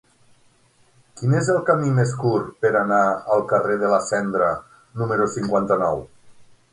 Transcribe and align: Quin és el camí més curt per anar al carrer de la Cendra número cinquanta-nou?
Quin 1.19 1.35
és 1.39 1.49
el 1.55 1.59
camí 1.67 1.91
més 1.99 2.13
curt 2.23 2.49
per 2.65 2.71
anar 2.79 3.03
al 3.35 3.45
carrer 3.51 3.75
de 3.83 3.91
la 3.91 3.99
Cendra 4.07 4.49
número 5.03 5.29
cinquanta-nou? 5.35 6.03